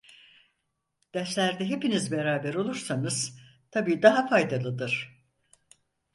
[1.13, 3.39] Derslerde hepiniz beraber olursanız
[3.71, 5.25] tabii daha faydalıdır.